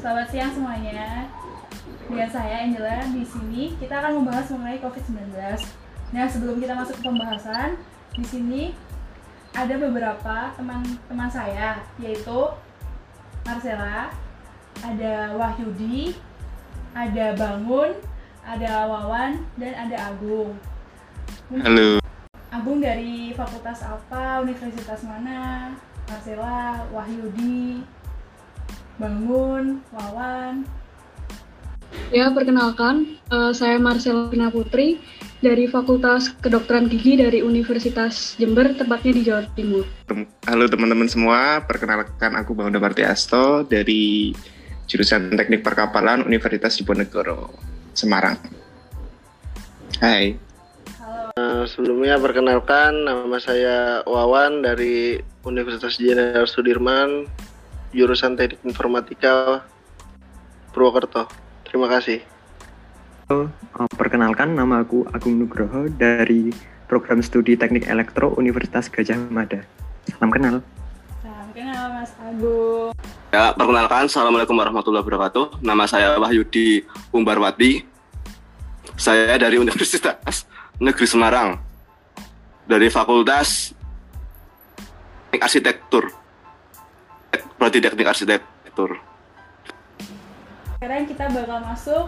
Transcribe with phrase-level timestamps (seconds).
[0.00, 1.28] Selamat siang semuanya.
[2.08, 5.36] Dengan saya Angela di sini kita akan membahas mengenai COVID-19.
[6.16, 7.76] Nah, sebelum kita masuk ke pembahasan,
[8.16, 8.62] di sini
[9.52, 12.48] ada beberapa teman-teman saya yaitu
[13.44, 14.08] Marcella,
[14.80, 16.16] ada Wahyudi,
[16.96, 17.92] ada Bangun,
[18.40, 20.56] ada Wawan dan ada Agung.
[21.52, 22.00] Halo.
[22.48, 25.76] Agung dari fakultas apa, universitas mana?
[26.08, 27.84] Marcella, Wahyudi,
[29.00, 30.68] Bangun, Wawan.
[32.12, 35.00] Ya, perkenalkan, uh, saya Marcella Pina Putri
[35.40, 39.88] dari Fakultas Kedokteran Gigi dari Universitas Jember, tepatnya di Jawa Timur.
[40.44, 44.36] Halo teman-teman semua, perkenalkan aku Bang Damarti Asto dari
[44.84, 47.56] jurusan Teknik Perkapalan Universitas Diponegoro,
[47.96, 48.36] Semarang.
[50.04, 50.36] Hai.
[51.00, 51.32] Halo.
[51.40, 57.24] Uh, sebelumnya perkenalkan nama saya Wawan dari Universitas Jenderal Sudirman,
[57.90, 59.66] jurusan Teknik Informatika
[60.70, 61.26] Purwokerto.
[61.66, 62.22] Terima kasih.
[63.30, 66.50] Halo, uh, perkenalkan nama aku Agung Nugroho dari
[66.90, 69.62] Program Studi Teknik Elektro Universitas Gajah Mada.
[70.10, 70.54] Salam kenal.
[71.22, 72.90] Salam kenal Mas Agung.
[73.30, 75.62] Ya, perkenalkan, Assalamualaikum warahmatullahi wabarakatuh.
[75.62, 76.82] Nama saya Wahyudi
[77.14, 77.86] Umbarwati.
[78.98, 80.46] Saya dari Universitas
[80.82, 81.62] Negeri Semarang.
[82.66, 83.70] Dari Fakultas
[85.30, 86.19] Teknik Arsitektur.
[87.60, 88.96] Berarti Teknik Arsitektur.
[90.80, 92.04] Sekarang kita bakal masuk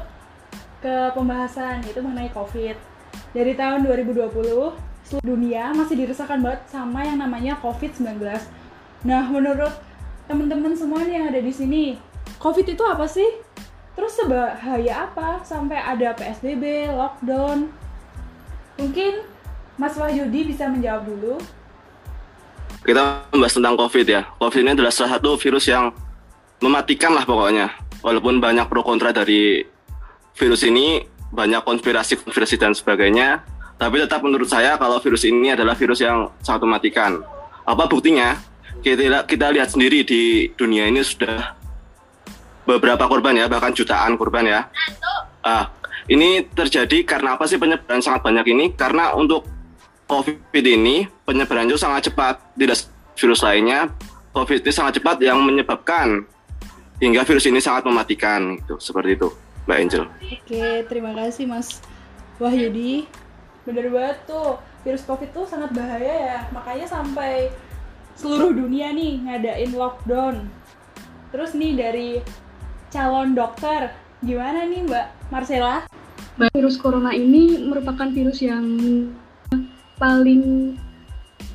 [0.82, 2.76] ke pembahasan yaitu mengenai COVID.
[3.32, 4.28] Dari tahun 2020,
[5.04, 8.24] seluruh dunia masih diresahkan banget sama yang namanya COVID-19.
[9.04, 9.72] Nah, menurut
[10.26, 12.00] teman-teman semua yang ada di sini,
[12.40, 13.28] COVID itu apa sih?
[13.92, 17.68] Terus sebahaya apa sampai ada PSBB, lockdown?
[18.80, 19.20] Mungkin
[19.76, 21.36] Mas Wahyudi bisa menjawab dulu.
[22.82, 24.22] Kita membahas tentang COVID ya.
[24.42, 25.94] COVID ini adalah salah satu virus yang
[26.62, 27.70] mematikan lah pokoknya
[28.02, 29.62] walaupun banyak pro kontra dari
[30.36, 31.00] virus ini,
[31.32, 33.46] banyak konspirasi-konspirasi dan sebagainya,
[33.78, 37.22] tapi tetap menurut saya kalau virus ini adalah virus yang sangat mematikan.
[37.64, 38.36] Apa buktinya?
[38.82, 41.54] Kita, kita lihat sendiri di dunia ini sudah
[42.66, 44.60] beberapa korban ya, bahkan jutaan korban ya.
[45.46, 45.70] Ah,
[46.10, 48.64] ini terjadi karena apa sih penyebaran sangat banyak ini?
[48.74, 49.46] Karena untuk
[50.12, 52.84] COVID ini penyebaran itu sangat cepat, tidak
[53.16, 53.88] virus lainnya.
[54.36, 56.28] COVID ini sangat cepat yang menyebabkan
[57.00, 59.32] hingga virus ini sangat mematikan gitu seperti itu
[59.64, 60.04] Mbak Angel.
[60.20, 61.80] Oke, terima kasih Mas
[62.36, 63.08] Wahyudi.
[63.64, 66.38] Bener banget tuh, virus Covid tuh sangat bahaya ya.
[66.52, 67.48] Makanya sampai
[68.12, 70.44] seluruh dunia nih ngadain lockdown.
[71.32, 72.08] Terus nih dari
[72.92, 75.88] calon dokter, gimana nih Mbak Marcella?
[76.52, 78.64] Virus corona ini merupakan virus yang
[80.02, 80.74] paling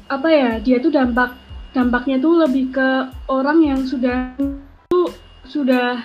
[0.08, 0.52] apa ya?
[0.64, 1.36] Dia tuh dampak
[1.76, 4.32] dampaknya tuh lebih ke orang yang sudah
[5.44, 6.00] sudah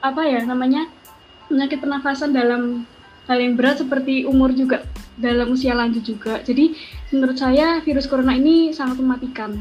[0.00, 0.88] apa ya namanya
[1.52, 2.88] penyakit pernafasan dalam
[3.28, 4.84] hal yang berat seperti umur juga
[5.20, 6.40] dalam usia lanjut juga.
[6.40, 6.72] Jadi
[7.12, 9.60] menurut saya virus corona ini sangat mematikan.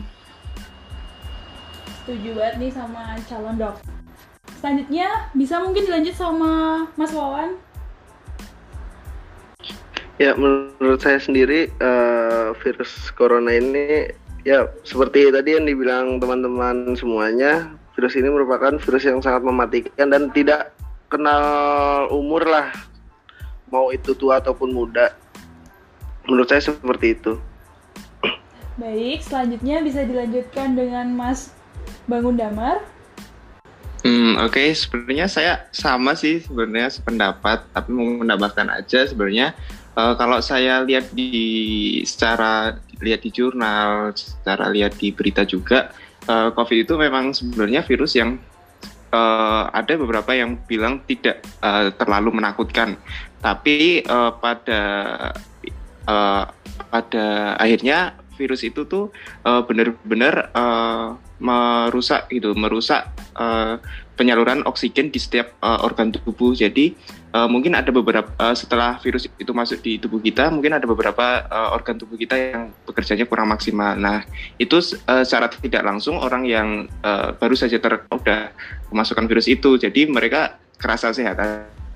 [2.03, 3.75] Setuju banget nih sama calon dok.
[4.59, 7.55] Selanjutnya bisa mungkin dilanjut sama Mas Wawan.
[10.23, 14.07] Ya menurut saya sendiri uh, virus corona ini
[14.47, 20.31] ya seperti tadi yang dibilang teman-teman semuanya virus ini merupakan virus yang sangat mematikan dan
[20.31, 20.71] tidak
[21.11, 22.71] kenal umur lah
[23.67, 25.11] mau itu tua ataupun muda
[26.23, 27.35] menurut saya seperti itu
[28.79, 31.51] baik selanjutnya bisa dilanjutkan dengan Mas
[32.07, 32.79] Bangun Damar
[34.03, 34.75] Hmm, oke, okay.
[34.75, 39.55] sebenarnya saya sama sih sebenarnya sependapat, tapi mau menambahkan aja sebenarnya
[39.97, 45.91] uh, kalau saya lihat di secara lihat di jurnal, secara lihat di berita juga
[46.27, 48.39] uh, COVID itu memang sebenarnya virus yang
[49.11, 52.95] uh, ada beberapa yang bilang tidak uh, terlalu menakutkan,
[53.43, 54.81] tapi uh, pada
[56.07, 56.43] uh,
[56.89, 57.25] pada
[57.59, 59.13] akhirnya virus itu tuh
[59.45, 63.05] uh, benar-benar uh, merusak gitu, merusak
[63.37, 63.77] uh,
[64.13, 66.53] penyaluran oksigen di setiap uh, organ tubuh.
[66.53, 66.93] Jadi
[67.33, 71.43] uh, mungkin ada beberapa uh, setelah virus itu masuk di tubuh kita mungkin ada beberapa
[71.49, 73.97] uh, organ tubuh kita yang bekerjanya kurang maksimal.
[73.97, 74.21] Nah
[74.61, 74.77] itu
[75.09, 78.53] uh, secara tidak langsung orang yang uh, baru saja ter udah
[78.93, 79.75] kemasukan virus itu.
[79.81, 81.37] Jadi mereka kerasa sehat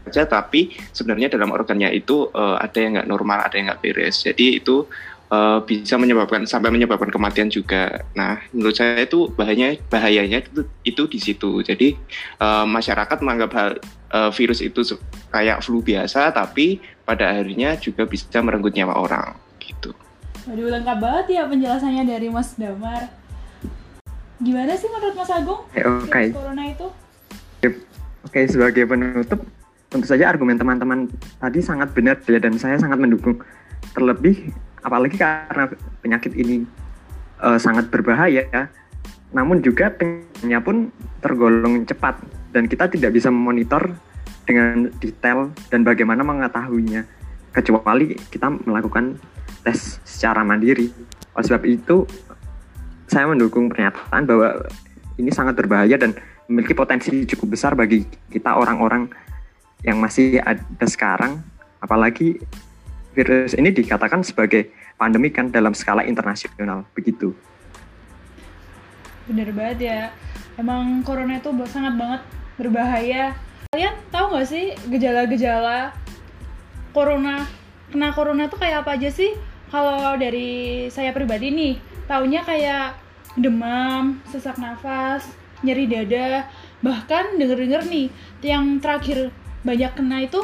[0.08, 4.25] aja tapi sebenarnya dalam organnya itu uh, ada yang nggak normal ada yang nggak beres.
[4.25, 4.88] Jadi itu
[5.31, 8.03] uh, bisa menyebabkan sampai menyebabkan kematian juga.
[8.15, 11.63] Nah, menurut saya itu bahayanya bahayanya itu itu di situ.
[11.63, 11.95] Jadi
[12.39, 13.69] uh, masyarakat menganggap hal
[14.12, 14.83] uh, virus itu
[15.31, 19.27] kayak flu biasa, tapi pada akhirnya juga bisa merenggut nyawa orang
[19.63, 19.95] gitu.
[20.47, 23.12] Waduh, lengkap banget ya penjelasannya dari Mas Damar.
[24.38, 25.62] Gimana sih menurut Mas Agung?
[25.65, 26.07] Oke.
[26.07, 26.25] Okay.
[26.31, 26.88] Corona itu?
[28.27, 29.39] Oke, sebagai penutup,
[29.88, 31.07] tentu saja argumen teman-teman
[31.39, 33.39] tadi sangat benar ya dan saya sangat mendukung.
[33.95, 34.51] Terlebih
[34.81, 35.69] apalagi karena
[36.01, 36.65] penyakit ini
[37.41, 38.63] uh, sangat berbahaya ya.
[39.35, 40.89] Namun juga penyakitnya pun
[41.19, 42.21] tergolong cepat
[42.56, 43.91] dan kita tidak bisa memonitor
[44.47, 47.03] dengan detail dan bagaimana mengetahuinya
[47.51, 49.19] kecuali kita melakukan
[49.68, 50.88] tes secara mandiri.
[51.35, 52.07] Oleh sebab itu
[53.07, 54.63] saya mendukung pernyataan bahwa
[55.19, 56.15] ini sangat berbahaya dan
[56.47, 59.12] memiliki potensi cukup besar bagi kita orang-orang
[59.83, 61.44] yang masih ada sekarang
[61.83, 62.39] apalagi
[63.18, 67.34] virus ini dikatakan sebagai pandemi kan dalam skala internasional begitu.
[69.25, 70.02] Bener banget ya.
[70.62, 72.22] Emang corona itu sangat banget
[72.62, 73.34] berbahaya.
[73.74, 75.98] Kalian tahu nggak sih gejala-gejala
[76.94, 77.50] corona?
[77.90, 79.34] Kena corona tuh kayak apa aja sih?
[79.68, 81.74] Kalau dari saya pribadi nih,
[82.08, 82.96] taunya kayak
[83.36, 85.28] demam, sesak nafas,
[85.66, 86.48] nyeri dada,
[86.80, 88.08] bahkan denger-denger nih
[88.46, 89.34] yang terakhir
[89.66, 90.42] banyak kena itu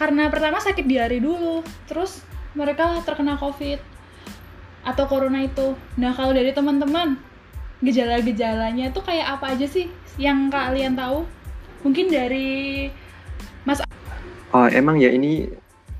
[0.00, 2.24] karena pertama sakit diare dulu, terus
[2.56, 3.76] mereka terkena covid
[4.80, 5.76] atau corona itu.
[6.00, 7.20] Nah kalau dari teman-teman
[7.84, 11.28] gejala-gejalanya tuh kayak apa aja sih yang kalian tahu?
[11.84, 12.88] Mungkin dari
[13.68, 13.84] mas
[14.56, 15.52] oh emang ya ini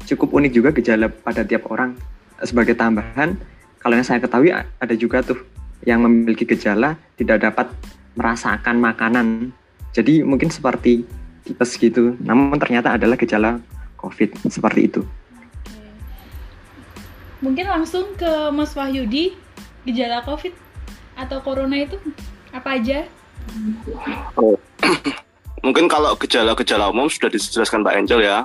[0.08, 1.93] cukup unik juga gejala pada tiap orang.
[2.41, 3.37] Sebagai tambahan
[3.85, 5.44] kalau yang saya ketahui ada juga tuh
[5.85, 7.69] yang memiliki gejala tidak dapat
[8.17, 9.52] merasakan makanan.
[9.93, 11.05] Jadi mungkin seperti
[11.44, 12.17] tipes gitu.
[12.25, 13.61] Namun ternyata adalah gejala
[14.00, 15.05] covid seperti itu
[17.41, 19.37] mungkin langsung ke Mas Wahyudi
[19.88, 20.52] gejala COVID
[21.17, 21.97] atau corona itu
[22.52, 23.08] apa aja?
[24.37, 24.56] Oh.
[25.64, 28.38] mungkin kalau gejala-gejala umum sudah dijelaskan Mbak Angel ya.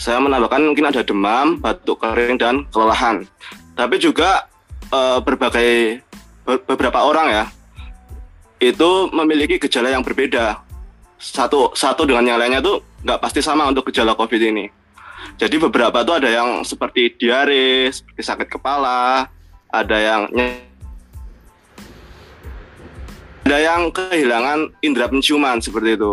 [0.00, 3.28] Saya menambahkan mungkin ada demam, batuk kering dan kelelahan.
[3.76, 4.48] Tapi juga
[4.88, 6.00] e, berbagai
[6.48, 7.44] be, beberapa orang ya
[8.60, 10.60] itu memiliki gejala yang berbeda.
[11.20, 14.72] Satu satu dengan yang lainnya tuh nggak pasti sama untuk gejala COVID ini.
[15.36, 19.28] Jadi beberapa tuh ada yang seperti diare, seperti sakit kepala,
[19.68, 20.32] ada yang
[23.44, 26.12] ada yang kehilangan indera penciuman seperti itu.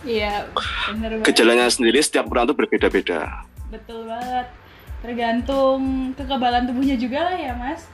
[0.00, 0.48] Iya,
[0.88, 1.26] benar banget.
[1.28, 3.44] Gejalanya sendiri setiap orang tuh berbeda-beda.
[3.68, 4.48] Betul banget.
[5.04, 7.84] Tergantung kekebalan tubuhnya juga lah ya, Mas.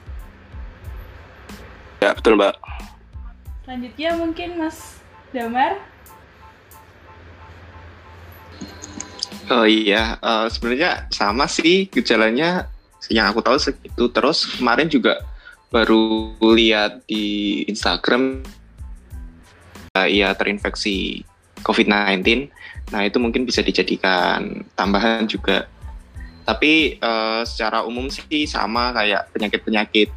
[1.98, 2.54] Ya, betul, Mbak.
[3.66, 5.02] Selanjutnya mungkin Mas
[5.36, 5.76] Damar
[9.46, 12.66] Oh iya, uh, sebenarnya sama sih gejalanya
[13.06, 14.10] yang aku tahu segitu.
[14.10, 15.22] Terus kemarin juga
[15.70, 18.42] baru lihat di Instagram
[19.94, 21.22] uh, ia terinfeksi
[21.62, 22.50] COVID-19.
[22.90, 25.70] Nah itu mungkin bisa dijadikan tambahan juga.
[26.42, 30.10] Tapi uh, secara umum sih sama kayak penyakit-penyakit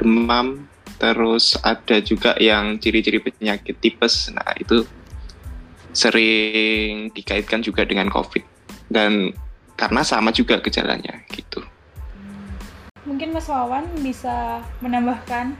[0.00, 0.71] demam.
[1.02, 4.30] Terus ada juga yang ciri-ciri penyakit tipes.
[4.30, 4.86] Nah itu
[5.90, 8.46] sering dikaitkan juga dengan COVID
[8.86, 9.34] dan
[9.74, 11.58] karena sama juga gejalanya gitu.
[13.02, 15.58] Mungkin Mas Wawan bisa menambahkan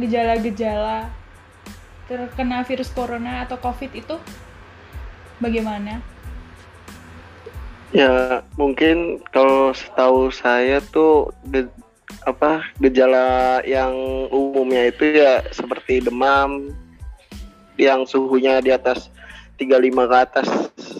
[0.00, 1.12] gejala-gejala
[2.08, 4.16] terkena virus corona atau COVID itu
[5.38, 6.00] bagaimana?
[7.92, 11.36] Ya mungkin kalau setahu saya tuh
[12.28, 13.92] apa gejala yang
[14.28, 16.74] umumnya itu ya seperti demam
[17.80, 19.08] yang suhunya di atas
[19.56, 20.48] 35 ke atas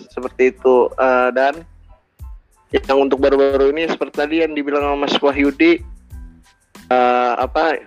[0.09, 1.65] seperti itu uh, dan
[2.71, 5.83] yang untuk baru-baru ini seperti tadi yang dibilang sama Mas Wahyudi
[6.91, 7.83] uh, apa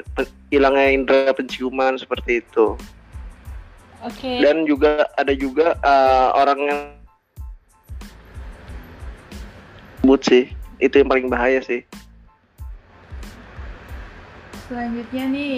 [0.51, 2.75] hilangnya indera penciuman seperti itu.
[4.03, 4.20] Oke.
[4.20, 4.38] Okay.
[4.44, 6.80] Dan juga ada juga uh, orang yang
[10.03, 10.44] sebut sih
[10.84, 11.88] itu yang paling bahaya sih.
[14.74, 15.58] Selanjutnya nih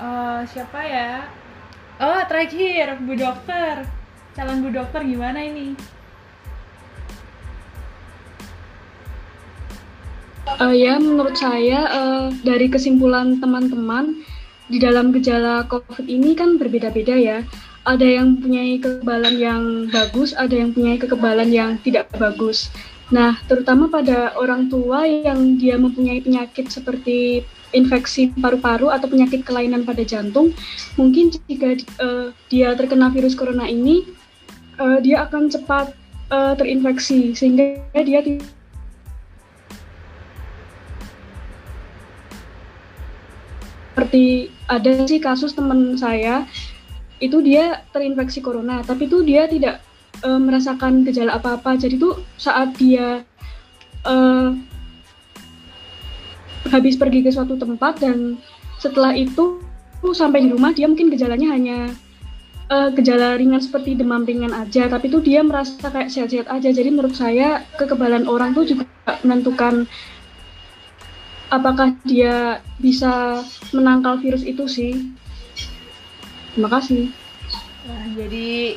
[0.00, 1.28] uh, siapa ya?
[2.00, 3.84] Oh terakhir Bu Dokter
[4.32, 5.76] calon bu dokter gimana ini?
[10.56, 14.24] Uh, ya, menurut saya uh, dari kesimpulan teman-teman
[14.72, 17.44] di dalam gejala COVID ini kan berbeda-beda ya.
[17.84, 22.72] Ada yang punya kekebalan yang bagus, ada yang punya kekebalan yang tidak bagus.
[23.06, 29.86] Nah, terutama pada orang tua yang dia mempunyai penyakit seperti infeksi paru-paru atau penyakit kelainan
[29.86, 30.50] pada jantung,
[30.98, 34.02] mungkin jika uh, dia terkena virus corona ini,
[34.82, 35.94] uh, dia akan cepat
[36.34, 38.26] uh, terinfeksi sehingga dia
[43.96, 46.44] seperti ada sih kasus teman saya
[47.16, 49.80] itu dia terinfeksi corona tapi itu dia tidak
[50.26, 53.22] uh, merasakan gejala apa-apa jadi tuh saat dia
[54.02, 54.50] uh,
[56.66, 58.42] habis pergi ke suatu tempat dan
[58.82, 59.62] setelah itu
[60.10, 61.78] sampai di rumah dia mungkin gejalanya hanya
[62.70, 66.68] uh, gejala ringan seperti demam ringan aja, tapi itu dia merasa kayak sehat-sehat aja.
[66.70, 68.86] Jadi menurut saya kekebalan orang tuh juga
[69.22, 69.86] menentukan
[71.50, 74.92] apakah dia bisa menangkal virus itu sih.
[76.54, 77.12] Terima kasih.
[77.86, 78.74] Wah, jadi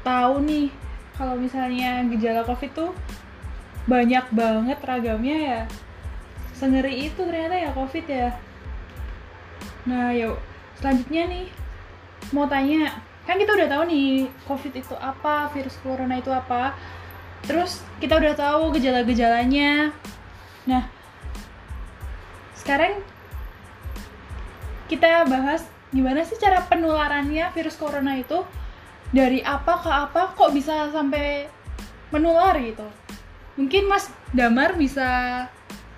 [0.00, 0.68] tahu nih
[1.16, 2.92] kalau misalnya gejala COVID tuh
[3.84, 5.60] banyak banget ragamnya ya.
[6.56, 8.30] Sengeri itu ternyata ya COVID ya.
[9.88, 10.36] Nah, yuk
[10.80, 11.46] selanjutnya nih
[12.32, 12.96] mau tanya
[13.28, 16.74] kan kita udah tahu nih covid itu apa virus corona itu apa
[17.44, 19.92] terus kita udah tahu gejala-gejalanya
[20.64, 20.88] nah
[22.56, 23.00] sekarang
[24.88, 28.42] kita bahas gimana sih cara penularannya virus corona itu
[29.10, 31.50] dari apa ke apa kok bisa sampai
[32.14, 32.86] menular gitu
[33.58, 35.46] mungkin Mas Damar bisa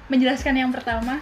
[0.08, 1.20] menjelaskan yang pertama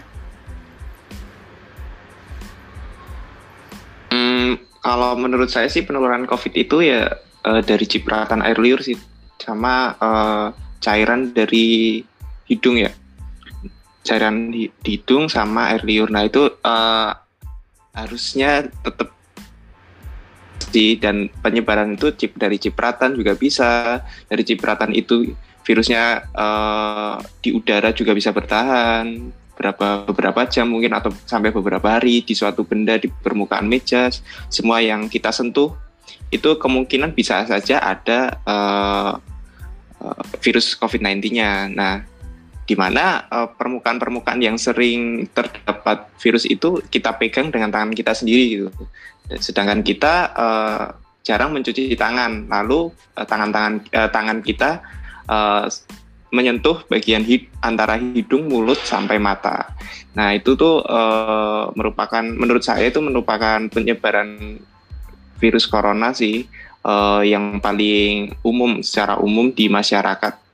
[4.81, 7.13] Kalau menurut saya sih penularan COVID itu ya
[7.45, 8.97] uh, dari cipratan air liur sih
[9.37, 12.01] sama uh, cairan dari
[12.49, 12.89] hidung ya.
[14.01, 16.09] Cairan di, di hidung sama air liur.
[16.09, 17.13] Nah, itu uh,
[17.93, 19.13] harusnya tetap
[20.69, 24.05] sih dan penyebaran itu cip dari cipratan juga bisa.
[24.29, 25.33] Dari cipratan itu
[25.65, 32.25] virusnya uh, di udara juga bisa bertahan beberapa beberapa jam mungkin atau sampai beberapa hari
[32.25, 34.09] di suatu benda di permukaan meja
[34.49, 35.77] semua yang kita sentuh
[36.33, 39.21] itu kemungkinan bisa saja ada uh,
[40.41, 41.69] virus COVID-19-nya.
[41.77, 42.01] Nah,
[42.71, 48.45] di mana uh, permukaan-permukaan yang sering terdapat virus itu kita pegang dengan tangan kita sendiri
[48.55, 48.71] gitu.
[49.43, 50.85] Sedangkan kita uh,
[51.27, 54.87] jarang mencuci tangan, lalu tangan-tangan uh, tangan kita
[55.27, 55.67] uh,
[56.31, 59.75] menyentuh bagian hid antara hidung, mulut sampai mata.
[60.15, 64.63] Nah itu tuh uh, merupakan menurut saya itu merupakan penyebaran
[65.43, 66.47] virus corona sih
[66.87, 70.50] uh, yang paling umum secara umum di masyarakat.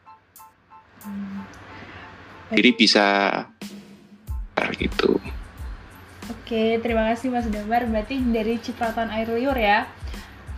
[2.51, 3.07] Jadi bisa
[4.79, 5.19] gitu.
[6.31, 7.87] Oke, terima kasih Mas Damar.
[7.87, 9.87] Berarti dari cipratan air liur ya.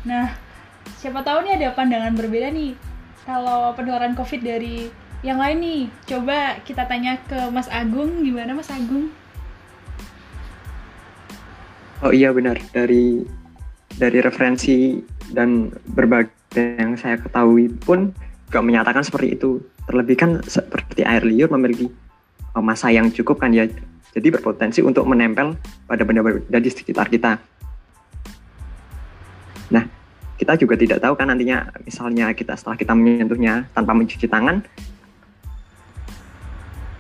[0.05, 0.33] Nah,
[0.97, 2.73] siapa tahu nih ada pandangan berbeda nih
[3.29, 4.89] kalau penularan COVID dari
[5.21, 9.11] yang lain nih coba kita tanya ke Mas Agung gimana Mas Agung
[12.01, 13.27] oh iya benar dari
[13.99, 15.03] dari referensi
[15.35, 18.15] dan berbagai yang saya ketahui pun
[18.49, 23.57] juga menyatakan seperti itu terlebih kan seperti air liur memiliki eh, masa yang cukup kan
[23.57, 23.65] ya
[24.13, 25.57] jadi berpotensi untuk menempel
[25.89, 27.41] pada benda-benda di sekitar kita
[29.73, 29.85] nah
[30.37, 34.61] kita juga tidak tahu kan nantinya misalnya kita setelah kita menyentuhnya tanpa mencuci tangan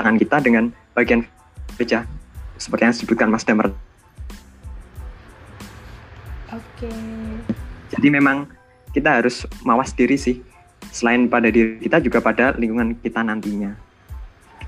[0.00, 1.23] tangan kita dengan bagian
[1.78, 2.09] meja
[2.59, 3.71] seperti yang disebutkan Mas Damer.
[6.50, 6.90] Oke.
[7.95, 8.50] Jadi memang
[8.90, 10.42] kita harus mawas diri sih.
[10.90, 13.73] Selain pada diri kita juga pada lingkungan kita nantinya.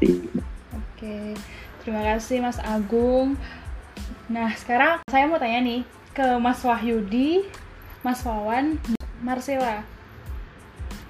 [0.00, 1.34] Oke.
[1.80, 3.40] Terima kasih Mas Agung.
[4.28, 5.80] Nah, sekarang saya mau tanya nih
[6.12, 7.48] ke Mas Wahyudi,
[8.04, 8.76] Mas Wawan,
[9.24, 9.82] Marcella.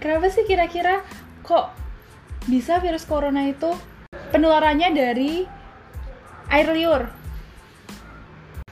[0.00, 1.05] Kenapa sih kira-kira
[1.45, 1.75] kok
[2.49, 3.75] bisa virus corona itu
[4.33, 5.45] penularannya dari
[6.49, 7.02] air liur.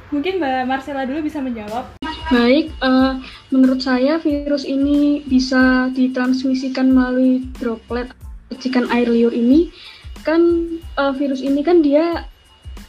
[0.09, 2.01] Mungkin Mbak Marcella dulu bisa menjawab.
[2.33, 8.13] Baik, uh, menurut saya virus ini bisa ditransmisikan melalui droplet
[8.49, 9.73] percikan air liur ini.
[10.27, 10.67] Kan
[11.01, 12.29] uh, virus ini kan dia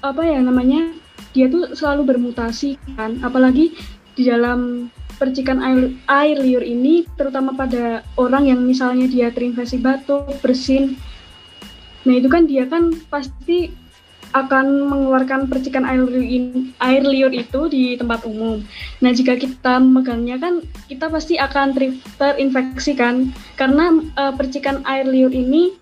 [0.04, 0.92] apa ya namanya?
[1.36, 3.76] Dia tuh selalu bermutasi kan, apalagi
[4.18, 4.90] di dalam
[5.20, 10.96] percikan air, air liur ini terutama pada orang yang misalnya dia terinfeksi batuk, bersin,
[12.08, 13.74] Nah itu kan dia kan pasti
[14.30, 18.62] akan mengeluarkan percikan air liur, air liur itu di tempat umum.
[19.02, 25.10] Nah jika kita megangnya kan kita pasti akan ter terinfeksi kan karena uh, percikan air
[25.10, 25.74] liur ini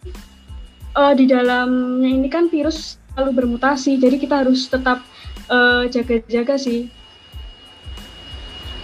[0.97, 5.01] uh, di dalamnya ini kan virus selalu bermutasi jadi kita harus tetap
[5.49, 6.85] eh, jaga-jaga uh, sih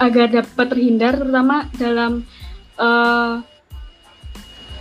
[0.01, 2.25] agar dapat terhindar terutama dalam
[2.81, 3.45] uh,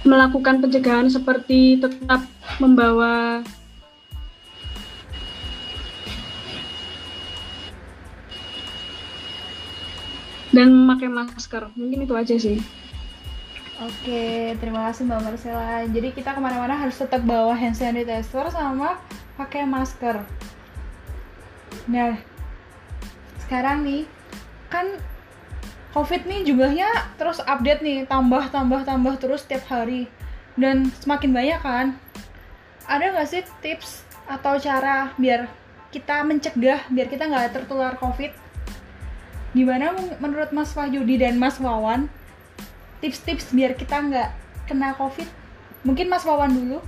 [0.08, 2.24] melakukan pencegahan seperti tetap
[2.58, 3.44] membawa
[10.52, 11.72] dan memakai masker.
[11.74, 12.60] Mungkin itu aja sih.
[13.82, 15.82] Oke, terima kasih Mbak Marcella.
[15.90, 19.00] Jadi kita ke mana-mana harus tetap bawa hand sanitizer sama
[19.34, 20.22] pakai masker.
[21.90, 22.14] Nah,
[23.42, 24.06] sekarang nih,
[24.70, 24.86] kan
[25.96, 30.06] COVID nih jumlahnya terus update nih, tambah, tambah, tambah terus setiap hari.
[30.54, 31.86] Dan semakin banyak kan.
[32.86, 35.48] Ada nggak sih tips atau cara biar
[35.90, 38.41] kita mencegah, biar kita nggak tertular COVID?
[39.52, 42.08] Gimana men- menurut Mas Wahyudi dan Mas Wawan
[43.04, 44.30] tips-tips biar kita nggak
[44.68, 45.28] kena COVID?
[45.86, 46.78] Mungkin Mas Wawan dulu.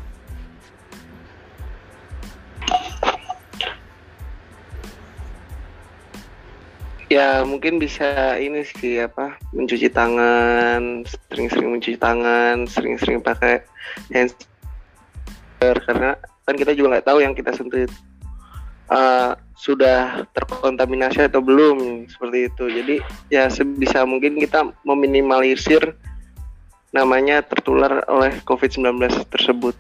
[7.13, 13.63] Ya mungkin bisa ini sih apa mencuci tangan, sering-sering mencuci tangan, sering-sering pakai
[14.11, 14.35] hand
[15.65, 16.11] sanitizer karena
[16.45, 17.89] kan kita juga nggak tahu yang kita sentuh
[18.93, 22.65] uh, sudah terkontaminasi atau belum seperti itu.
[22.69, 22.97] Jadi
[23.31, 25.95] ya sebisa mungkin kita meminimalisir
[26.95, 29.75] namanya tertular oleh COVID-19 tersebut.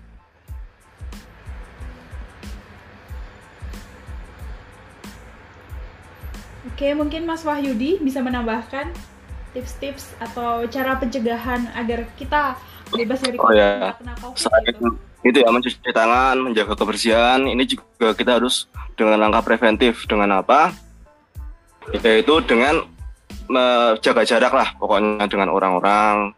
[6.74, 8.90] Oke, mungkin Mas Wahyudi bisa menambahkan
[9.54, 12.58] tips-tips atau cara pencegahan agar kita
[12.90, 13.94] bebas dari Oh, ya.
[13.94, 15.13] kena COVID Selain gitu.
[15.24, 17.48] Itu ya mencuci tangan, menjaga kebersihan.
[17.48, 20.70] Ini juga kita harus dengan langkah preventif dengan apa?
[21.90, 22.84] Yaitu dengan
[23.48, 26.32] menjaga jarak lah pokoknya dengan orang-orang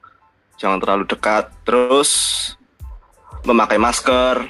[0.59, 2.11] jangan terlalu dekat terus
[3.47, 4.43] memakai masker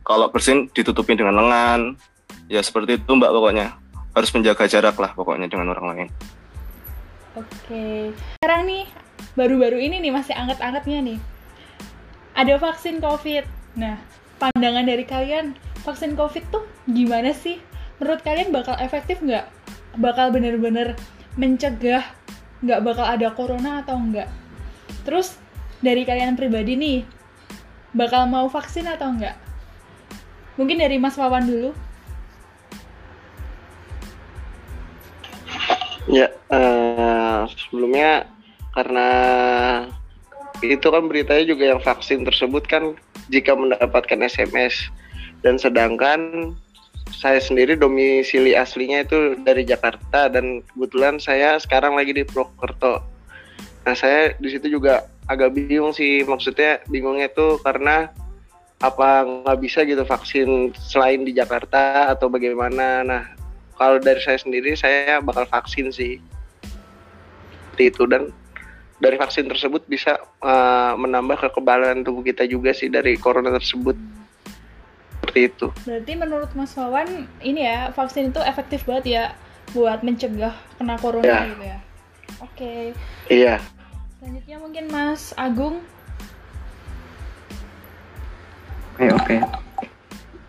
[0.00, 1.80] kalau bersin ditutupin dengan lengan
[2.48, 3.76] ya seperti itu mbak pokoknya
[4.16, 6.08] harus menjaga jarak lah pokoknya dengan orang lain
[7.38, 8.10] Oke.
[8.42, 8.90] Sekarang nih
[9.38, 11.18] baru-baru ini nih masih anget-angetnya nih.
[12.34, 13.59] Ada vaksin COVID.
[13.78, 13.98] Nah,
[14.42, 15.54] pandangan dari kalian
[15.86, 17.62] vaksin COVID tuh gimana sih?
[18.02, 19.46] Menurut kalian bakal efektif nggak?
[20.00, 20.98] Bakal bener-bener
[21.38, 22.02] mencegah
[22.60, 24.26] nggak bakal ada corona atau enggak?
[25.06, 25.38] Terus
[25.80, 26.98] dari kalian pribadi nih
[27.94, 29.36] bakal mau vaksin atau enggak?
[30.58, 31.70] Mungkin dari Mas Wawan dulu.
[36.10, 38.26] Ya, eh, sebelumnya
[38.74, 39.08] karena
[40.60, 42.98] itu kan beritanya juga yang vaksin tersebut kan
[43.30, 44.90] jika mendapatkan SMS
[45.40, 46.52] dan sedangkan
[47.10, 53.02] saya sendiri domisili aslinya itu dari Jakarta dan kebetulan saya sekarang lagi di Purwokerto.
[53.86, 58.10] Nah saya di situ juga agak bingung sih maksudnya bingungnya itu karena
[58.80, 63.02] apa nggak bisa gitu vaksin selain di Jakarta atau bagaimana?
[63.02, 63.22] Nah
[63.74, 66.20] kalau dari saya sendiri saya bakal vaksin sih
[67.80, 68.28] itu dan
[69.00, 73.96] dari vaksin tersebut bisa uh, menambah kekebalan tubuh kita juga sih dari corona tersebut
[75.20, 79.24] seperti itu Berarti menurut Mas Wawan ini ya vaksin itu efektif banget ya
[79.72, 81.40] buat mencegah kena corona Ya.
[81.48, 81.78] gitu ya.
[82.40, 82.72] Oke,
[83.28, 83.56] iya
[84.20, 85.80] selanjutnya mungkin Mas Agung.
[88.96, 89.36] Oke oke.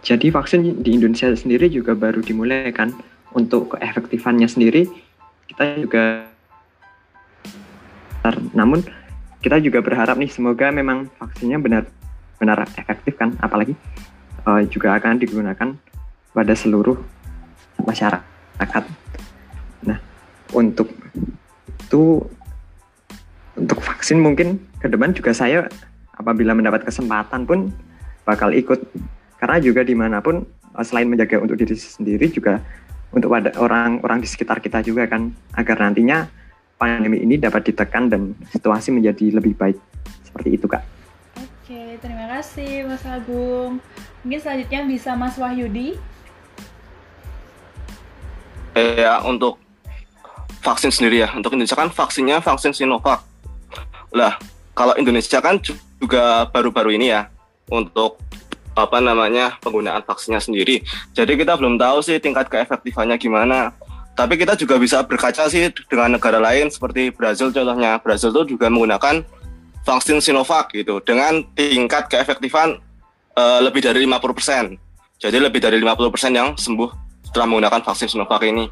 [0.02, 2.92] Jadi vaksin di Indonesia sendiri juga baru dimulai kan.
[3.32, 4.92] Untuk keefektifannya sendiri
[5.48, 6.28] kita juga
[8.54, 8.86] namun
[9.42, 13.74] kita juga berharap nih semoga memang vaksinnya benar-benar efektif kan apalagi
[14.46, 15.70] eh, juga akan digunakan
[16.32, 16.96] pada seluruh
[17.82, 18.84] masyarakat.
[19.90, 19.98] Nah,
[20.54, 20.88] untuk
[21.92, 22.24] itu
[23.58, 25.68] untuk vaksin mungkin ke depan juga saya
[26.16, 27.74] apabila mendapat kesempatan pun
[28.24, 28.80] bakal ikut
[29.42, 30.46] karena juga di mana pun
[30.78, 32.62] eh, selain menjaga untuk diri sendiri juga
[33.12, 36.30] untuk pada orang-orang di sekitar kita juga kan agar nantinya
[36.82, 39.78] pandemi ini dapat ditekan dan situasi menjadi lebih baik
[40.26, 40.82] seperti itu kak.
[41.38, 43.78] Oke, terima kasih Mas Agung.
[44.26, 46.02] Mungkin selanjutnya bisa Mas Wahyudi.
[48.72, 49.60] ya untuk
[50.64, 53.20] vaksin sendiri ya untuk Indonesia kan vaksinnya vaksin Sinovac
[54.16, 54.40] lah
[54.72, 57.28] kalau Indonesia kan ju- juga baru-baru ini ya
[57.68, 58.16] untuk
[58.72, 60.80] apa namanya penggunaan vaksinnya sendiri
[61.12, 63.76] jadi kita belum tahu sih tingkat keefektifannya gimana
[64.26, 68.70] tapi kita juga bisa berkaca sih dengan negara lain seperti Brazil contohnya Brazil itu juga
[68.70, 69.26] menggunakan
[69.82, 72.78] vaksin Sinovac gitu dengan tingkat keefektifan
[73.38, 76.90] eh, lebih dari 50% jadi lebih dari 50% yang sembuh
[77.30, 78.66] setelah menggunakan vaksin Sinovac ini.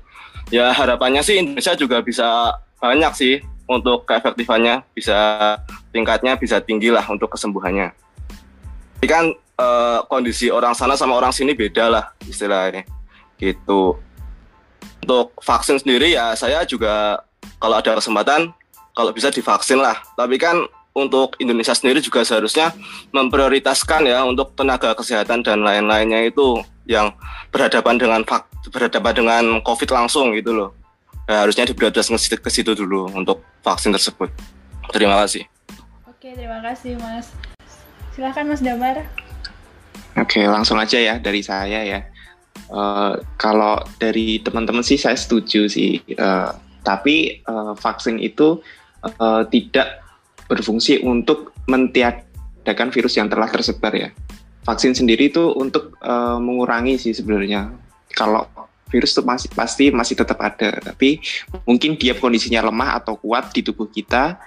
[0.49, 5.55] Ya harapannya sih Indonesia juga bisa banyak sih untuk keefektifannya, bisa
[5.93, 7.93] tingkatnya bisa tinggi lah untuk kesembuhannya.
[8.97, 12.81] Tapi kan eh, kondisi orang sana sama orang sini beda lah istilahnya
[13.37, 14.01] gitu.
[15.03, 17.23] Untuk vaksin sendiri ya saya juga
[17.57, 18.51] kalau ada kesempatan
[18.93, 19.95] kalau bisa divaksin lah.
[20.15, 20.59] Tapi kan
[20.91, 22.75] untuk Indonesia sendiri juga seharusnya
[23.15, 26.59] memprioritaskan ya untuk tenaga kesehatan dan lain-lainnya itu
[26.89, 27.13] yang
[27.53, 30.69] berhadapan dengan fak- berhadapan dengan COVID langsung gitu loh.
[31.29, 34.33] Ya, harusnya diprioritaskan ke situ- ke situ dulu untuk vaksin tersebut.
[34.89, 35.45] Terima kasih.
[36.09, 37.29] Oke, terima kasih Mas.
[38.17, 39.05] Silahkan Mas Damar.
[40.17, 42.09] Oke, langsung aja ya dari saya ya.
[42.69, 45.97] Eh, kalau dari teman-teman sih saya setuju sih.
[46.05, 46.49] Eh,
[46.85, 48.61] tapi eh, vaksin itu
[49.03, 50.05] eh, tidak
[50.45, 54.09] berfungsi untuk mentiadakan virus yang telah tersebar ya.
[54.69, 57.73] Vaksin sendiri itu untuk eh, mengurangi sih sebenarnya.
[58.13, 58.45] Kalau
[58.89, 61.21] virus itu masih pasti masih tetap ada tapi
[61.63, 64.41] mungkin dia kondisinya lemah atau kuat di tubuh kita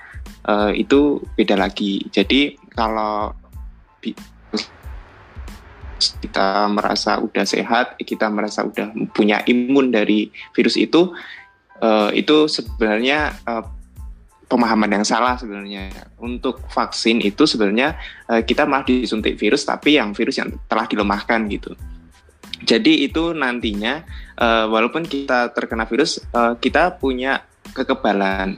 [0.51, 3.39] uh, itu beda lagi jadi kalau
[6.19, 11.15] kita merasa udah sehat kita merasa udah punya imun dari virus itu
[11.79, 13.65] uh, itu sebenarnya uh,
[14.51, 15.89] pemahaman yang salah sebenarnya
[16.21, 17.97] untuk vaksin itu sebenarnya
[18.29, 21.73] uh, kita malah disuntik virus tapi yang virus yang telah dilemahkan gitu
[22.63, 24.07] jadi itu nantinya
[24.71, 26.23] walaupun kita terkena virus,
[26.63, 27.43] kita punya
[27.75, 28.55] kekebalan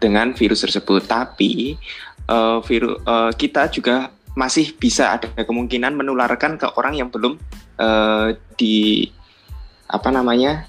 [0.00, 1.04] dengan virus tersebut.
[1.04, 1.76] Tapi
[2.64, 2.96] virus
[3.36, 7.40] kita juga masih bisa ada kemungkinan menularkan ke orang yang belum
[7.80, 9.08] uh, di
[9.88, 10.68] apa namanya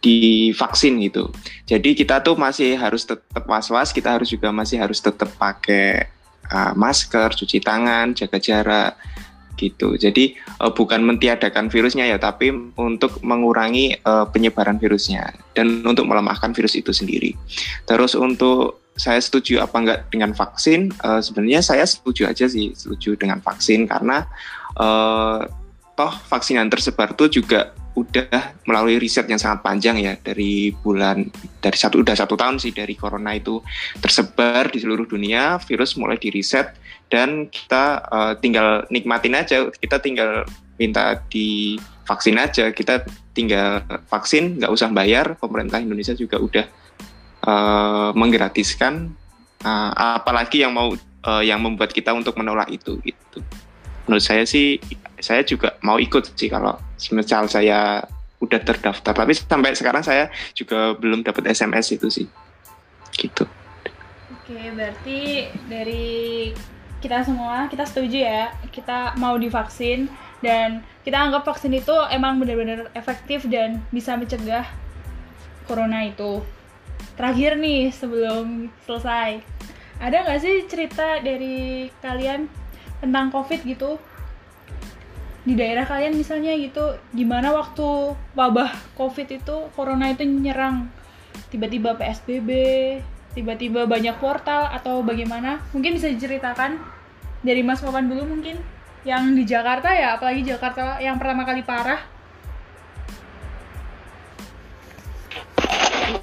[0.00, 1.28] divaksin gitu.
[1.68, 6.08] Jadi kita tuh masih harus tetap was-was, kita harus juga masih harus tetap pakai
[6.48, 8.92] uh, masker, cuci tangan, jaga jarak
[9.60, 9.96] gitu.
[10.00, 12.48] Jadi uh, bukan mentiadakan virusnya ya, tapi
[12.80, 17.36] untuk mengurangi uh, penyebaran virusnya dan untuk melemahkan virus itu sendiri.
[17.84, 20.92] Terus untuk saya setuju apa enggak dengan vaksin?
[21.04, 24.24] Uh, sebenarnya saya setuju aja sih, setuju dengan vaksin karena
[24.80, 25.44] uh,
[25.96, 31.24] toh vaksin yang tersebar itu juga udah melalui riset yang sangat panjang ya dari bulan
[31.64, 33.64] dari satu udah satu tahun sih dari corona itu
[34.04, 36.76] tersebar di seluruh dunia virus mulai di riset
[37.08, 40.44] dan kita uh, tinggal nikmatin aja kita tinggal
[40.76, 43.80] minta di vaksin aja kita tinggal
[44.12, 46.68] vaksin nggak usah bayar pemerintah Indonesia juga udah
[47.46, 49.14] uh, menggratiskan
[49.62, 50.92] uh, apalagi yang mau
[51.26, 53.38] uh, yang membuat kita untuk menolak itu gitu.
[54.06, 54.82] Menurut saya sih
[55.18, 58.04] saya juga mau ikut sih kalau semisal saya
[58.42, 59.14] udah terdaftar.
[59.14, 62.26] Tapi sampai sekarang saya juga belum dapat SMS itu sih.
[63.16, 63.48] Gitu.
[64.30, 66.52] Oke berarti dari
[67.02, 70.06] kita semua kita setuju ya kita mau divaksin
[70.44, 74.66] dan kita anggap vaksin itu emang benar-benar efektif dan bisa mencegah
[75.66, 76.46] corona itu
[77.16, 79.40] terakhir nih sebelum selesai.
[79.96, 82.46] Ada nggak sih cerita dari kalian
[83.00, 83.96] tentang covid gitu?
[85.46, 90.90] Di daerah kalian misalnya gitu gimana waktu wabah covid itu corona itu nyerang?
[91.48, 92.50] Tiba-tiba psbb
[93.36, 95.60] tiba-tiba banyak portal atau bagaimana?
[95.72, 96.80] Mungkin bisa diceritakan
[97.44, 98.58] dari mas Papan dulu mungkin.
[99.06, 102.15] Yang di Jakarta ya apalagi Jakarta yang pertama kali parah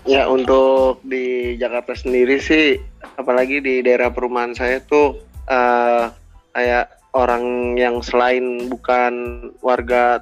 [0.03, 2.75] ya untuk di Jakarta sendiri sih
[3.15, 6.11] apalagi di daerah perumahan saya tuh uh,
[6.53, 10.21] kayak orang yang selain bukan warga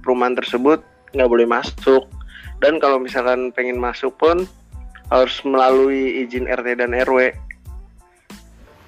[0.00, 0.80] perumahan tersebut
[1.12, 2.08] nggak boleh masuk.
[2.60, 4.44] Dan kalau misalkan pengen masuk pun
[5.10, 7.34] harus melalui izin RT dan RW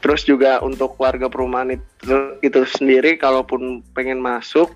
[0.03, 4.75] terus juga untuk warga perumahan itu, itu sendiri kalaupun pengen masuk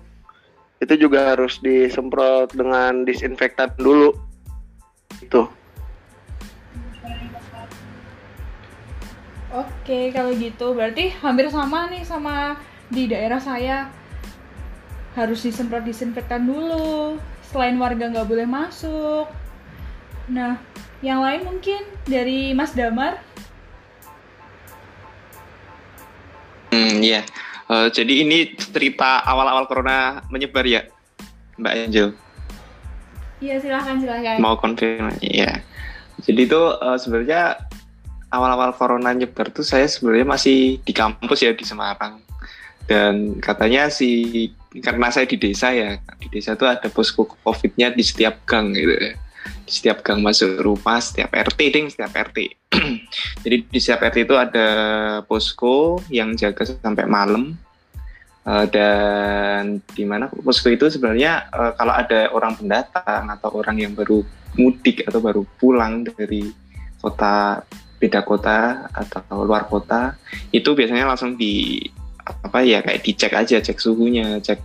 [0.79, 4.15] itu juga harus disemprot dengan disinfektan dulu
[5.27, 5.43] itu
[9.57, 12.59] Oke, kalau gitu berarti hampir sama nih sama
[12.91, 13.87] di daerah saya.
[15.15, 17.15] Harus disemprot disinfektan dulu.
[17.47, 19.31] Selain warga nggak boleh masuk.
[20.27, 20.59] Nah,
[20.99, 23.23] yang lain mungkin dari Mas Damar.
[26.75, 27.23] Hmm, ya.
[27.71, 30.85] Uh, jadi ini cerita awal-awal corona menyebar ya,
[31.55, 32.26] Mbak Angel.
[33.37, 34.41] Iya, silahkan silahkan.
[34.41, 35.61] Mau konfirmasi, ya.
[36.25, 37.61] Jadi itu uh, sebenarnya
[38.33, 42.19] awal-awal corona nyebar tuh saya sebenarnya masih di kampus ya di Semarang
[42.87, 48.03] dan katanya si karena saya di desa ya di desa tuh ada posko covidnya di
[48.03, 49.13] setiap gang gitu ya
[49.67, 52.37] di setiap gang masuk rumah setiap RT ding setiap RT
[53.43, 54.67] jadi di setiap RT itu ada
[55.27, 57.59] posko yang jaga sampai malam
[58.47, 63.91] uh, dan di mana posko itu sebenarnya uh, kalau ada orang pendatang atau orang yang
[63.91, 64.23] baru
[64.55, 66.49] mudik atau baru pulang dari
[67.03, 67.61] kota
[67.97, 70.15] beda kota atau luar kota
[70.53, 71.81] itu biasanya langsung di
[72.27, 74.59] apa ya kayak dicek aja cek suhunya cek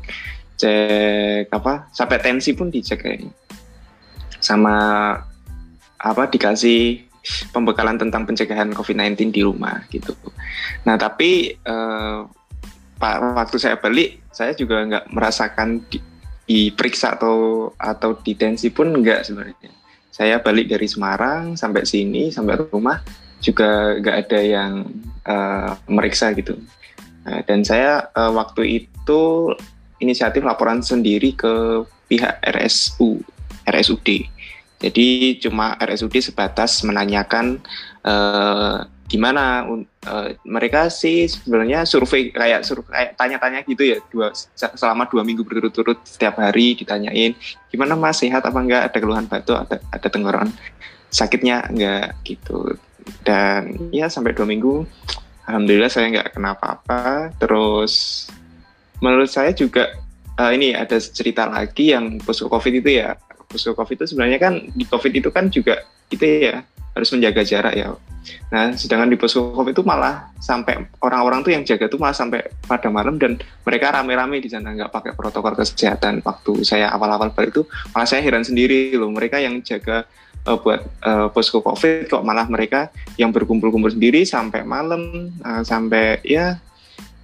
[0.59, 3.33] cek apa sampai tensi pun dicek kayaknya
[4.43, 4.77] sama
[6.03, 7.07] apa dikasih
[7.55, 10.11] pembekalan tentang pencegahan COVID-19 di rumah gitu.
[10.83, 12.42] Nah tapi eh, pak
[13.03, 15.99] waktu saya balik saya juga nggak merasakan di,
[16.47, 19.71] diperiksa atau atau di tensi pun nggak sebenarnya.
[20.13, 23.03] Saya balik dari Semarang sampai sini sampai rumah
[23.43, 24.73] juga nggak ada yang
[25.27, 26.55] uh, meriksa gitu.
[27.27, 29.51] Nah, dan saya uh, waktu itu
[30.03, 33.23] inisiatif laporan sendiri ke pihak RSU,
[33.67, 34.27] RSUD.
[34.83, 37.63] Jadi cuma RSUD sebatas menanyakan
[38.03, 39.69] uh, gimana
[40.09, 45.21] eh, mereka sih sebenarnya survei kayak survei kayak tanya-tanya gitu ya dua se- selama dua
[45.21, 47.37] minggu berturut-turut setiap hari ditanyain
[47.69, 48.25] gimana mas?
[48.25, 48.89] Sehat apa enggak?
[48.89, 49.69] Ada keluhan batuk?
[49.69, 50.49] Ada ada tenggorokan
[51.13, 51.69] sakitnya?
[51.69, 52.73] Enggak gitu.
[53.21, 54.89] Dan ya sampai dua minggu
[55.45, 57.37] alhamdulillah saya nggak kena apa-apa.
[57.37, 58.25] Terus
[59.05, 59.93] menurut saya juga
[60.41, 63.13] eh, ini ada cerita lagi yang post covid itu ya.
[63.45, 67.75] Post covid itu sebenarnya kan di covid itu kan juga itu ya harus menjaga jarak
[67.75, 67.97] ya.
[68.55, 72.45] Nah, sedangkan di posko COVID itu malah sampai orang-orang tuh yang jaga tuh malah sampai
[72.69, 76.23] pada malam dan mereka rame-rame di sana nggak pakai protokol kesehatan.
[76.23, 77.63] Waktu saya awal-awal balik itu
[77.97, 80.07] malah saya heran sendiri loh mereka yang jaga
[80.47, 86.23] eh, buat eh, posko COVID kok malah mereka yang berkumpul-kumpul sendiri sampai malam eh, sampai
[86.23, 86.61] ya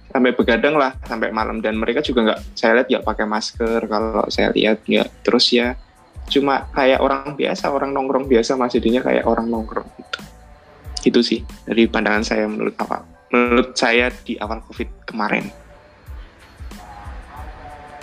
[0.09, 1.61] sampai begadang lah sampai malam.
[1.61, 3.79] Dan mereka juga nggak saya lihat nggak pakai masker.
[3.85, 5.23] Kalau saya lihat nggak.
[5.23, 5.77] Terus ya
[6.29, 10.19] cuma kayak orang biasa orang nongkrong biasa masih jadinya kayak orang nongkrong gitu
[11.09, 15.49] itu sih dari pandangan saya menurut apa menurut saya di awal covid kemarin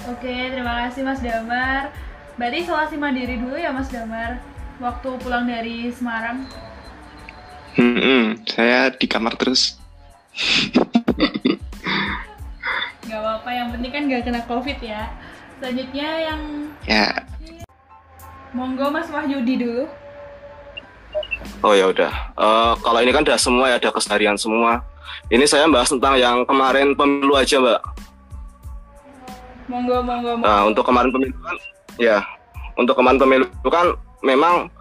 [0.06, 1.90] Oke, terima kasih Mas Damar.
[2.38, 4.38] Berarti isolasi mandiri dulu ya Mas Damar.
[4.78, 6.46] Waktu pulang dari Semarang.
[7.74, 9.74] Hmm, saya di kamar terus
[13.06, 15.10] Gak apa-apa, yang penting kan gak kena covid ya.
[15.58, 16.40] Selanjutnya yang
[16.86, 17.26] ya
[18.56, 19.84] monggo Mas Wahyudi dulu.
[21.60, 22.12] Oh ya udah.
[22.32, 24.80] Eh, kalau ini kan udah semua ya, ada keseharian semua.
[25.28, 27.80] Ini saya bahas tentang yang kemarin pemilu aja, Mbak.
[29.68, 30.46] Monggo, monggo, monggo.
[30.46, 31.56] Nah, untuk kemarin pemilu kan,
[32.00, 32.18] ya,
[32.80, 33.86] untuk kemarin pemilu kan
[34.24, 34.72] memang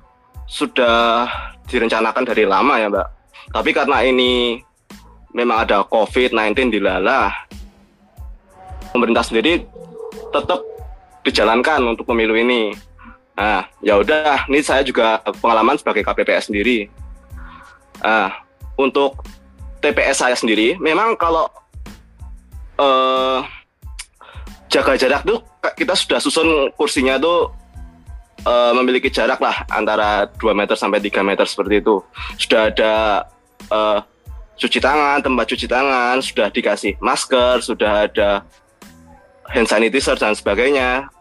[0.48, 1.28] sudah
[1.68, 3.08] direncanakan dari lama ya, Mbak.
[3.54, 4.62] Tapi karena ini
[5.36, 7.30] memang ada COVID-19 dilalah,
[8.96, 9.68] pemerintah sendiri
[10.32, 10.64] tetap
[11.28, 12.95] dijalankan untuk pemilu ini.
[13.36, 16.88] Nah, ya udah, ini saya juga pengalaman sebagai KPPS sendiri.
[18.00, 18.32] Nah,
[18.80, 19.24] untuk
[19.84, 21.52] TPS saya sendiri, memang kalau
[22.80, 23.40] eh,
[24.72, 25.44] jaga jarak tuh
[25.76, 27.52] kita sudah susun kursinya tuh
[28.48, 32.00] eh, memiliki jarak lah antara 2 meter sampai 3 meter seperti itu.
[32.40, 32.94] Sudah ada
[33.68, 34.00] eh,
[34.56, 38.48] cuci tangan, tempat cuci tangan, sudah dikasih masker, sudah ada
[39.52, 41.12] hand sanitizer dan sebagainya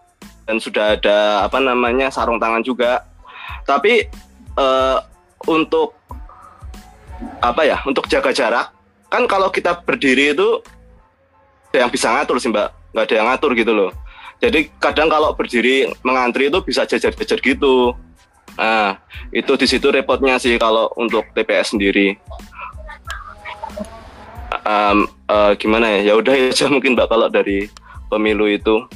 [0.45, 3.05] dan sudah ada apa namanya sarung tangan juga.
[3.65, 4.09] Tapi
[4.57, 4.99] eh,
[5.49, 5.97] untuk
[7.41, 7.81] apa ya?
[7.85, 8.73] Untuk jaga jarak
[9.09, 10.59] kan kalau kita berdiri itu
[11.71, 13.91] ada yang bisa ngatur sih mbak, nggak ada yang ngatur gitu loh.
[14.43, 17.95] Jadi kadang kalau berdiri mengantri itu bisa jajar-jajar gitu.
[18.59, 18.99] Nah
[19.31, 22.19] itu di situ repotnya sih kalau untuk TPS sendiri.
[24.65, 24.99] Em,
[25.31, 26.11] eh, gimana ya?
[26.11, 27.71] Ya udah aja mungkin mbak kalau dari
[28.11, 28.87] pemilu itu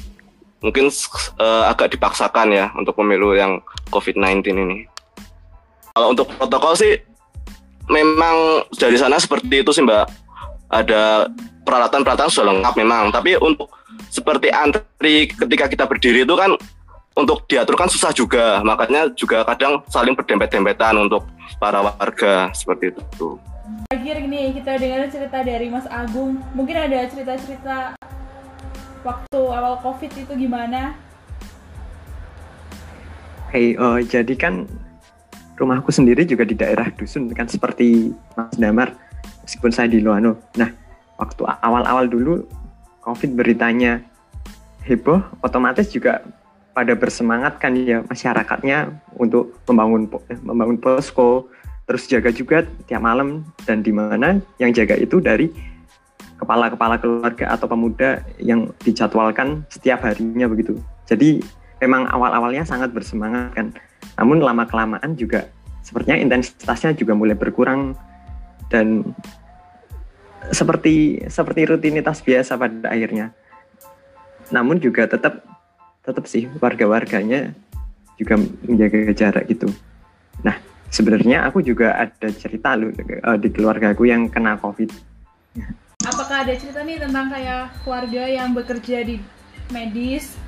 [0.59, 3.63] mungkin eh, agak dipaksakan ya untuk pemilu yang
[3.95, 4.79] COVID-19 ini.
[5.95, 6.95] Kalau untuk protokol sih
[7.91, 10.07] memang dari sana seperti itu sih Mbak.
[10.69, 11.33] Ada
[11.65, 13.73] peralatan-peralatan sudah lengkap memang, tapi untuk
[14.13, 16.53] seperti antri ketika kita berdiri itu kan
[17.17, 21.27] untuk diatur kan susah juga, makanya juga kadang saling berdempet-dempetan untuk
[21.59, 23.41] para warga seperti itu.
[23.91, 26.39] Terakhir nih kita dengar cerita dari Mas Agung.
[26.55, 27.99] Mungkin ada cerita-cerita
[29.03, 30.95] waktu awal covid itu gimana?
[33.49, 34.69] Hei, eh, jadi kan
[35.57, 38.95] rumahku sendiri juga di daerah dusun kan seperti Mas Damar,
[39.43, 40.39] meskipun saya di Loano.
[40.61, 40.71] Nah,
[41.19, 42.47] waktu awal-awal dulu
[43.03, 44.05] COVID beritanya
[44.85, 46.21] heboh, otomatis juga
[46.77, 51.49] pada bersemangat kan ya masyarakatnya untuk membangun eh, membangun posko,
[51.89, 55.51] terus jaga juga tiap malam dan di mana yang jaga itu dari
[56.49, 60.81] kepala-kepala keluarga atau pemuda yang dijadwalkan setiap harinya begitu.
[61.05, 61.45] Jadi
[61.77, 63.77] memang awal-awalnya sangat bersemangat kan.
[64.17, 65.45] Namun lama kelamaan juga
[65.85, 67.93] sepertinya intensitasnya juga mulai berkurang
[68.73, 69.05] dan
[70.49, 73.37] seperti seperti rutinitas biasa pada akhirnya.
[74.49, 75.45] Namun juga tetap
[76.01, 77.53] tetap sih warga-warganya
[78.17, 79.69] juga menjaga jarak gitu.
[80.41, 80.57] Nah,
[80.89, 84.89] sebenarnya aku juga ada cerita loh eh, di keluargaku yang kena Covid.
[86.09, 89.21] Apakah ada cerita nih tentang kayak keluarga yang bekerja di
[89.69, 90.41] medis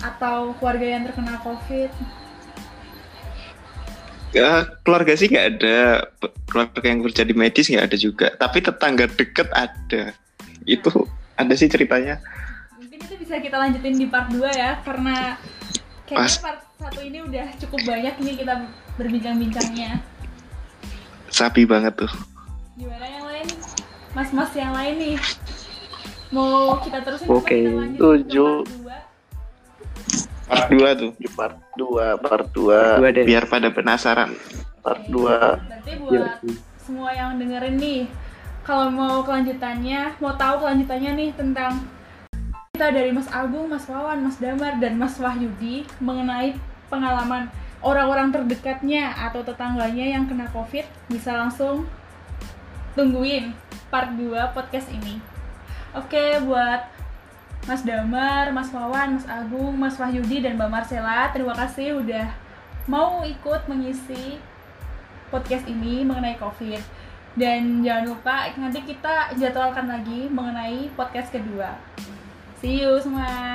[0.00, 1.92] atau keluarga yang terkena covid?
[4.32, 6.08] Ya, keluarga sih nggak ada
[6.48, 10.10] keluarga yang kerja di medis nggak ada juga tapi tetangga deket ada
[10.64, 10.90] itu
[11.36, 12.18] ada sih ceritanya
[12.80, 15.38] Mungkin itu bisa kita lanjutin di part 2 ya karena
[16.08, 18.54] kayaknya part satu ini udah cukup banyak nih kita
[18.98, 20.02] berbincang-bincangnya.
[21.30, 22.12] sapi banget tuh
[22.74, 23.23] Gimana yang?
[24.14, 25.16] Mas-mas yang lain nih.
[26.30, 28.62] Mau kita terusin Oke, ke setuju.
[28.62, 28.96] part dua?
[30.44, 33.24] part dua tuh di part 2 part 2 Dua deh.
[33.24, 34.36] biar pada penasaran
[34.84, 36.36] part 2 Berarti buat
[36.76, 38.02] semua yang dengerin nih
[38.60, 41.80] kalau mau kelanjutannya mau tahu kelanjutannya nih tentang
[42.76, 46.52] kita dari Mas Agung, Mas Wawan, Mas Damar, dan Mas Wahyudi mengenai
[46.92, 47.48] pengalaman
[47.80, 51.88] orang-orang terdekatnya atau tetangganya yang kena COVID bisa langsung
[52.92, 53.54] tungguin
[53.88, 55.18] part 2 podcast ini.
[55.94, 56.90] Oke, buat
[57.64, 62.28] Mas Damar, Mas Wawan, Mas Agung, Mas Wahyudi, dan Mbak Marcella, terima kasih udah
[62.84, 64.36] mau ikut mengisi
[65.32, 66.82] podcast ini mengenai COVID.
[67.34, 71.74] Dan jangan lupa nanti kita jadwalkan lagi mengenai podcast kedua.
[72.60, 73.54] See you semua.